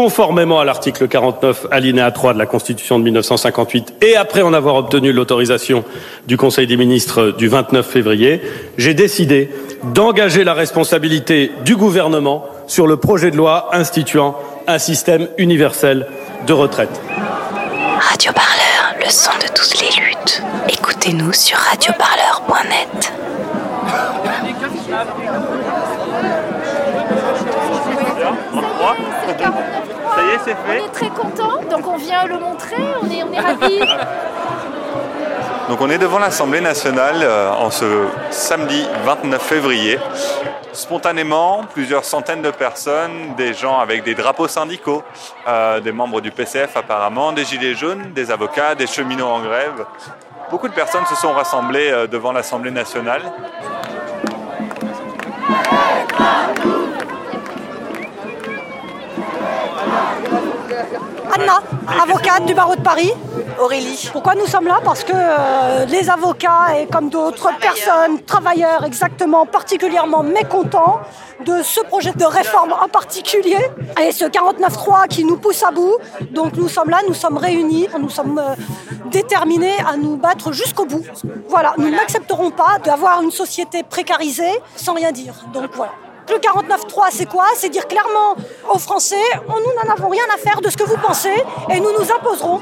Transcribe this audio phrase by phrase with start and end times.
[0.00, 4.76] conformément à l'article 49 alinéa 3 de la Constitution de 1958 et après en avoir
[4.76, 5.84] obtenu l'autorisation
[6.26, 8.40] du Conseil des ministres du 29 février,
[8.78, 9.50] j'ai décidé
[9.92, 16.06] d'engager la responsabilité du gouvernement sur le projet de loi instituant un système universel
[16.46, 16.98] de retraite.
[18.00, 20.42] Radio Parleur, le son de toutes les luttes.
[20.70, 23.12] Écoutez-nous sur radioparleur.net.
[28.80, 30.80] Ça y est, c'est fait.
[30.80, 33.80] On est très content, donc on vient le montrer, on est, on est ravis.
[35.68, 39.98] Donc on est devant l'Assemblée nationale euh, en ce samedi 29 février.
[40.72, 45.04] Spontanément, plusieurs centaines de personnes, des gens avec des drapeaux syndicaux,
[45.46, 49.84] euh, des membres du PCF apparemment, des gilets jaunes, des avocats, des cheminots en grève.
[50.50, 53.22] Beaucoup de personnes se sont rassemblées euh, devant l'Assemblée nationale.
[61.86, 63.12] Avocate du barreau de Paris.
[63.60, 64.08] Aurélie.
[64.12, 64.80] Pourquoi nous sommes là?
[64.82, 71.00] Parce que euh, les avocats et comme d'autres personnes, travailleurs exactement, particulièrement mécontents
[71.44, 73.58] de ce projet de réforme en particulier
[74.00, 75.96] et ce 49.3 qui nous pousse à bout.
[76.30, 78.54] Donc nous sommes là, nous sommes réunis, nous sommes euh,
[79.10, 81.04] déterminés à nous battre jusqu'au bout.
[81.48, 85.34] Voilà, nous n'accepterons pas d'avoir une société précarisée sans rien dire.
[85.52, 85.92] Donc voilà.
[86.30, 87.46] Le 49.3, c'est quoi?
[87.56, 88.36] C'est dire clairement
[88.72, 89.16] aux Français,
[89.48, 91.34] on, nous n'en avons rien à faire de ce que vous pensez
[91.70, 92.60] et nous nous imposerons.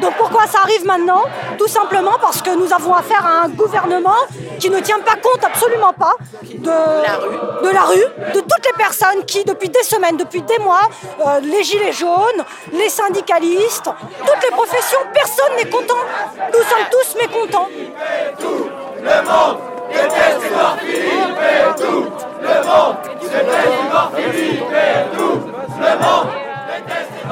[0.00, 1.22] Donc pourquoi ça arrive maintenant?
[1.58, 4.16] Tout simplement parce que nous avons affaire à un gouvernement
[4.58, 8.66] qui ne tient pas compte absolument pas de la rue, de, la rue, de toutes
[8.66, 10.88] les personnes qui, depuis des semaines, depuis des mois,
[11.26, 15.94] euh, les gilets jaunes, les syndicalistes, toutes les professions, personne n'est content.
[16.54, 17.68] Nous sommes tous mécontents.
[19.02, 19.58] Le monde
[19.90, 20.52] déteste
[21.76, 22.06] tout.
[22.42, 23.09] Le monde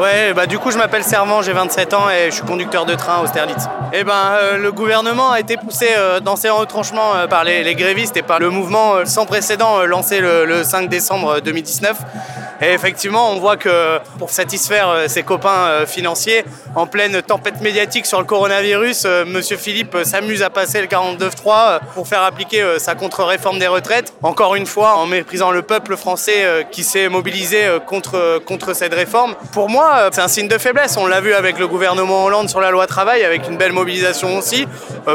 [0.00, 2.94] Ouais, bah du coup je m'appelle Servant, j'ai 27 ans et je suis conducteur de
[2.94, 3.64] train à Austerlitz.
[3.92, 7.44] Et eh ben euh, le gouvernement a été poussé euh, dans ses retranchements euh, par
[7.44, 11.98] les, grévistes et par le mouvement sans précédent lancé le 5 décembre 2019
[12.60, 17.60] et effectivement, on voit que pour satisfaire euh, ses copains euh, financiers, en pleine tempête
[17.60, 22.64] médiatique sur le coronavirus, euh, Monsieur Philippe s'amuse à passer le 49.3 pour faire appliquer
[22.78, 24.12] sa contre-réforme des retraites.
[24.22, 29.34] Encore une fois, en méprisant le peuple français qui s'est mobilisé contre, contre cette réforme.
[29.52, 30.96] Pour moi, c'est un signe de faiblesse.
[30.96, 34.36] On l'a vu avec le gouvernement Hollande sur la loi travail, avec une belle mobilisation
[34.38, 34.66] aussi,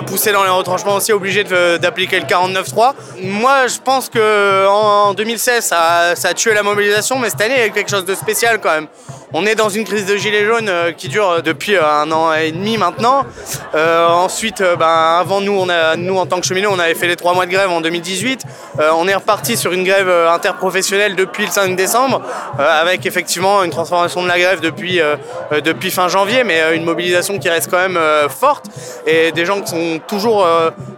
[0.05, 2.93] poussé dans les retranchements aussi, obligé d'appliquer le 49.3.
[3.23, 7.89] Moi, je pense qu'en 2016, ça, ça a tué la mobilisation, mais cette année, quelque
[7.89, 8.87] chose de spécial quand même.
[9.33, 12.09] On est dans une crise de gilets jaunes euh, qui dure euh, depuis euh, un
[12.13, 13.25] an et demi maintenant.
[13.73, 15.65] ensuite, ben, avant nous,
[15.97, 18.43] nous en tant que cheminots, on avait fait les trois mois de grève en 2018.
[18.93, 22.21] on est reparti sur une grève interprofessionnelle depuis le 5 décembre,
[22.57, 25.01] avec effectivement une transformation de la grève depuis,
[25.91, 27.99] fin janvier, mais une mobilisation qui reste quand même
[28.29, 28.66] forte
[29.05, 30.47] et des gens qui sont toujours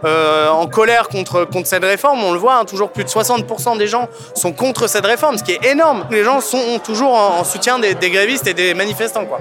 [0.04, 2.22] en colère contre, cette réforme.
[2.24, 5.44] On le voit, hein, toujours plus de 60% des gens sont contre cette réforme, ce
[5.44, 6.06] qui est énorme.
[6.10, 9.24] Les gens sont toujours en, soutien des, des grévistes et des manifestants.
[9.24, 9.40] Quoi.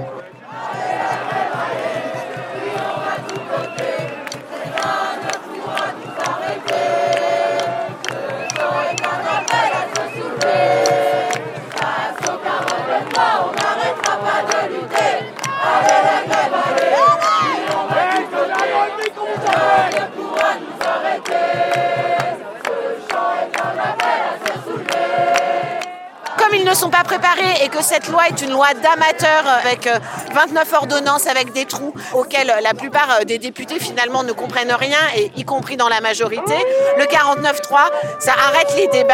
[26.53, 29.87] Ils ne sont pas préparés et que cette loi est une loi d'amateurs avec
[30.33, 34.71] 29 euh, ordonnances avec des trous auxquels la plupart euh, des députés finalement ne comprennent
[34.71, 36.55] rien, et y compris dans la majorité,
[36.97, 37.89] le 49-3,
[38.19, 39.13] ça arrête les débats.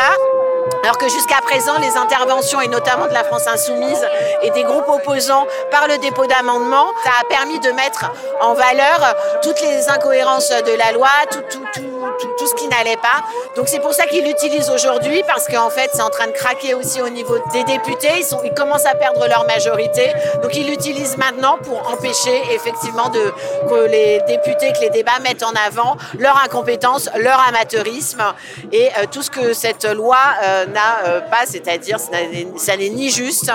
[0.83, 4.05] Alors que jusqu'à présent, les interventions, et notamment de la France insoumise
[4.43, 9.15] et des groupes opposants par le dépôt d'amendements, ça a permis de mettre en valeur
[9.41, 11.59] toutes les incohérences de la loi, tout,
[12.37, 13.23] tout ce qui n'allait pas.
[13.55, 16.73] Donc c'est pour ça qu'ils l'utilisent aujourd'hui, parce qu'en fait, c'est en train de craquer
[16.73, 18.09] aussi au niveau des députés.
[18.17, 20.13] Ils, sont, ils commencent à perdre leur majorité.
[20.41, 23.33] Donc ils l'utilisent maintenant pour empêcher effectivement de,
[23.69, 28.23] que les députés, que les débats mettent en avant leur incompétence, leur amateurisme
[28.71, 33.09] et euh, tout ce que cette loi euh, n'a euh, pas, c'est-à-dire ça n'est ni
[33.09, 33.51] juste,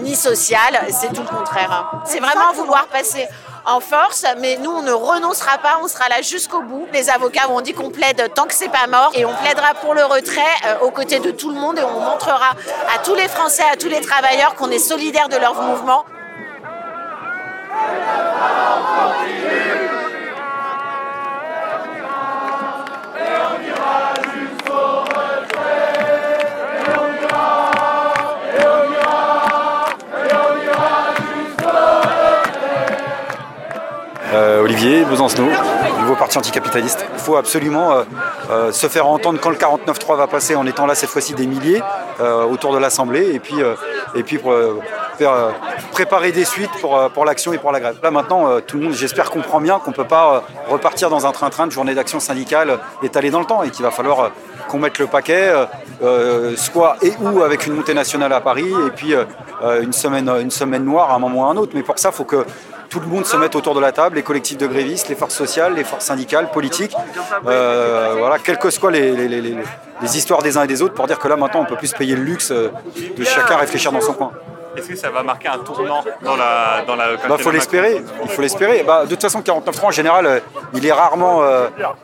[0.00, 2.02] ni social, c'est tout le contraire.
[2.04, 3.26] C'est vraiment vouloir passer
[3.64, 6.86] en force, mais nous, on ne renoncera pas, on sera là jusqu'au bout.
[6.92, 9.94] Les avocats ont dit qu'on plaide tant que c'est pas mort et on plaidera pour
[9.94, 10.42] le retrait
[10.82, 12.50] aux côtés de tout le monde et on montrera
[12.94, 16.04] à tous les Français, à tous les travailleurs qu'on est solidaires de leur mouvement.
[34.82, 35.48] Olivier Besancenot,
[36.00, 37.06] nouveau parti anticapitaliste.
[37.12, 38.02] Il faut absolument
[38.72, 41.80] se faire entendre quand le 49-3 va passer en étant là cette fois-ci des milliers
[42.50, 43.54] autour de l'Assemblée et puis,
[44.16, 44.40] et puis
[45.18, 45.54] faire,
[45.92, 47.94] préparer des suites pour, pour l'action et pour la grève.
[48.02, 51.30] Là maintenant, tout le monde, j'espère, comprend bien qu'on ne peut pas repartir dans un
[51.30, 54.32] train-train de journée d'action syndicale étalée dans le temps et qu'il va falloir
[54.68, 55.52] qu'on mette le paquet,
[56.56, 59.14] soit et ou avec une montée nationale à Paris et puis
[59.80, 61.70] une, semaine, une semaine noire à un moment ou à un autre.
[61.72, 62.44] Mais pour ça, il faut que
[62.92, 65.34] tout le monde se mette autour de la table, les collectifs de grévistes, les forces
[65.34, 66.94] sociales, les forces syndicales, politiques,
[67.46, 69.16] euh, voilà, quelles que soient les,
[70.14, 71.96] histoires des uns et des autres, pour dire que là maintenant on peut plus se
[71.96, 72.70] payer le luxe euh,
[73.16, 74.32] de chacun réfléchir dans son coin.
[74.76, 78.02] Est-ce que ça va marquer un tournant dans la dans la bah, faut l'espérer.
[78.24, 78.82] Il faut l'espérer.
[78.82, 80.40] Bah, de toute façon, 49 francs en général, euh,
[80.74, 81.42] il est rarement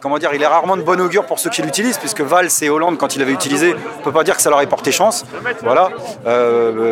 [0.01, 2.71] comment dire, il est rarement de bon augure pour ceux qui l'utilisent, puisque Valls et
[2.71, 5.27] Hollande, quand il avait utilisé, on peut pas dire que ça leur ait porté chance.
[5.63, 5.91] Voilà.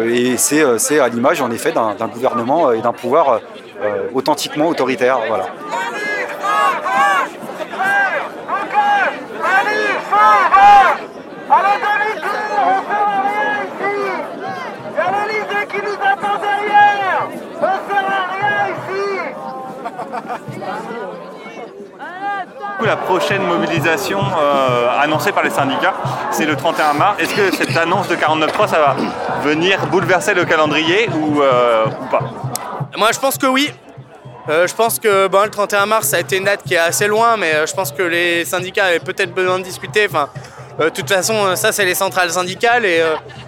[0.06, 3.40] et c'est à l'image en effet d'un gouvernement et d'un pouvoir
[3.82, 5.18] euh, authentiquement autoritaire.
[5.28, 5.46] Voilà.
[22.84, 25.94] La prochaine mobilisation euh, annoncée par les syndicats,
[26.30, 27.16] c'est le 31 mars.
[27.20, 28.96] Est-ce que cette annonce de 49.3, ça va
[29.42, 32.20] venir bouleverser le calendrier ou, euh, ou pas?
[32.96, 33.70] Moi, je pense que oui.
[34.48, 37.08] Euh, je pense que le 31 mars, ça a été une date qui est assez
[37.08, 40.06] loin, mais euh, je pense que les syndicats avaient peut-être besoin de discuter.
[40.78, 43.02] De toute façon, ça, c'est les centrales syndicales et,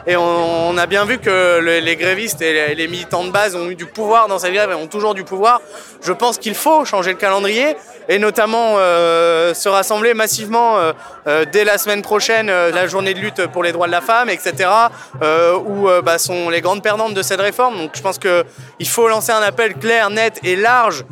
[0.07, 3.75] et on, a bien vu que les grévistes et les, militants de base ont eu
[3.75, 5.61] du pouvoir dans cette grève et ont toujours du pouvoir.
[6.03, 7.77] Je pense qu'il faut changer le calendrier
[8.09, 10.79] et notamment se rassembler massivement
[11.53, 14.71] dès la semaine prochaine, la journée de lutte pour les droits de la femme, etc.,
[15.67, 17.77] où bah, sont les grandes perdantes de cette réforme.
[17.77, 21.05] Donc je pense qu'il faut lancer un appel clair, net et large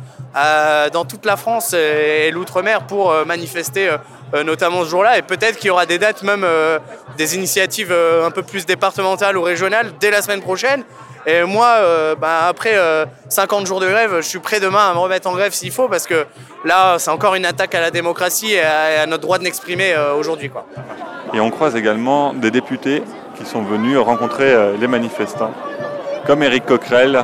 [0.93, 3.97] dans toute la France et, l'outre-mer pour manifester
[4.33, 5.17] euh, notamment ce jour-là.
[5.17, 6.79] Et peut-être qu'il y aura des dates, même euh,
[7.17, 10.83] des initiatives euh, un peu plus départementales ou régionales dès la semaine prochaine.
[11.25, 11.75] Et moi,
[12.21, 12.77] bah, après
[13.27, 15.89] 50 jours de grève, je suis prêt demain à me remettre en grève s'il faut,
[15.89, 16.25] parce que
[16.63, 20.49] là, c'est encore une attaque à la démocratie et à, notre droit de l'exprimer aujourd'hui.
[21.33, 23.03] Et on croise également des députés
[23.37, 25.51] qui sont venus rencontrer les manifestants,
[26.25, 27.21] comme Éric Coquerel,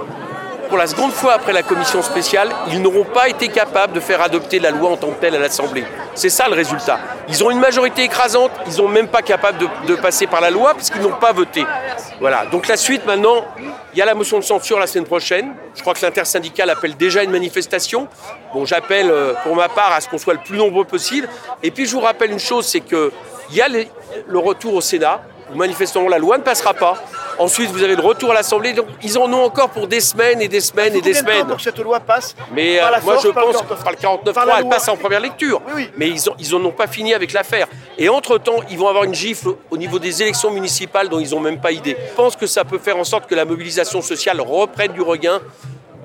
[0.70, 4.22] pour la seconde fois après la commission spéciale, ils n'auront pas été capables de faire
[4.22, 5.84] adopter la loi en tant que telle à l'Assemblée.
[6.16, 7.00] C'est ça le résultat.
[7.30, 10.74] Ils ont une majorité écrasante, ils n'ont même pas capable de, passer par la loi
[10.74, 11.66] puisqu'ils n'ont pas voté.
[12.20, 12.46] Voilà.
[12.48, 13.46] Donc la suite maintenant,
[13.94, 15.54] il y a la motion de censure la semaine prochaine.
[15.76, 18.08] Je crois que l'intersyndicale appelle déjà une manifestation.
[18.54, 21.30] Bon, j'appelle euh, pour ma part à ce qu'on soit le plus nombreux possible.
[21.62, 23.12] Et puis je vous rappelle une chose, c'est qu'il
[23.52, 25.22] y a le retour au Sénat
[25.56, 26.96] manifestement la loi ne passera pas.
[27.40, 28.74] Ensuite, vous avez le retour à l'Assemblée.
[28.74, 31.46] Donc, ils en ont encore pour des semaines et des semaines et des semaines.
[31.48, 34.88] pour que cette loi passe Mais euh, moi, je pense que le 49 elle passe
[34.88, 35.62] en première lecture.
[35.98, 37.68] Mais ils n'en ils ont pas fini avec l'affaire.
[37.98, 41.40] Et entre-temps, ils vont avoir une gifle au niveau des élections municipales dont ils n'ont
[41.40, 41.96] même pas idée.
[42.10, 45.40] Je pense que ça peut faire en sorte que la mobilisation sociale reprenne du regain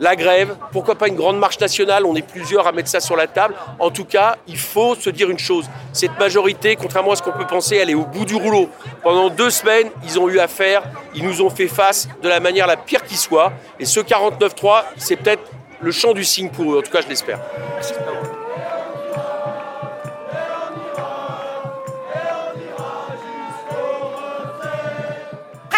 [0.00, 3.16] la grève, pourquoi pas une grande marche nationale, on est plusieurs à mettre ça sur
[3.16, 3.54] la table.
[3.78, 7.32] En tout cas, il faut se dire une chose, cette majorité, contrairement à ce qu'on
[7.32, 8.68] peut penser, elle est au bout du rouleau.
[9.02, 10.82] Pendant deux semaines, ils ont eu affaire,
[11.14, 14.84] ils nous ont fait face de la manière la pire qui soit, et ce 49-3,
[14.96, 15.42] c'est peut-être
[15.80, 17.38] le champ du signe pour eux, en tout cas je l'espère.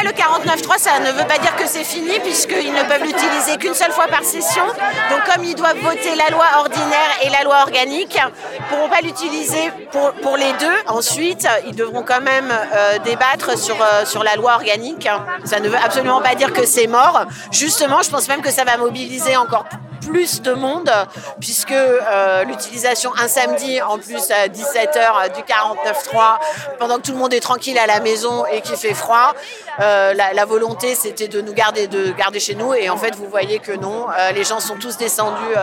[0.04, 3.75] Le 49.3, ça ne veut pas dire que c'est fini, puisqu'ils ne peuvent l'utiliser qu'une
[3.75, 4.64] seule fois par session.
[5.11, 8.88] Donc comme ils doivent voter la loi ordinaire et la loi organique, ils ne pourront
[8.88, 10.76] pas l'utiliser pour, les deux.
[10.87, 15.09] Ensuite, ils devront quand même euh, débattre sur, euh, sur la loi organique.
[15.45, 17.25] Ça ne veut absolument pas dire que c'est mort.
[17.50, 19.64] Justement, je pense même que ça va mobiliser encore
[20.00, 20.90] plus de monde,
[21.40, 26.38] puisque euh, l'utilisation un samedi, en plus à 17h du 49.3,
[26.78, 29.35] pendant que tout le monde est tranquille à la maison et qu'il fait froid,
[29.80, 32.75] euh, la, volonté c'était de nous garder, de garder chez nous.
[32.75, 35.54] Et en fait, vous voyez que non, euh, les gens sont tous descendus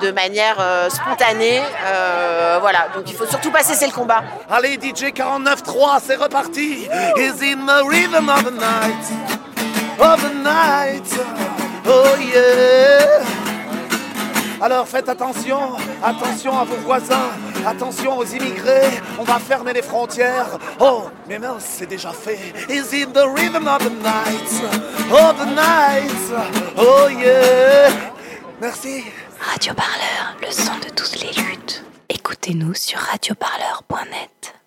[0.00, 0.56] de manière
[0.88, 1.62] spontanée.
[2.60, 4.22] voilà, donc il faut surtout pas cesser le combat.
[4.50, 6.88] Allez, DJ 49.3, c'est reparti.
[11.90, 13.37] Oh yeah.
[14.60, 17.30] Alors faites attention, attention à vos voisins,
[17.64, 20.58] attention aux immigrés, on va fermer les frontières.
[20.80, 22.38] Oh, mais non, c'est déjà fait.
[22.68, 24.62] Is in the rhythm of the night,
[25.12, 26.12] oh the night,
[26.76, 27.90] oh yeah.
[28.60, 29.04] Merci.
[29.40, 31.84] Radio Parleur, le son de toutes les luttes.
[32.08, 34.57] Écoutez-nous sur radioparleur.net.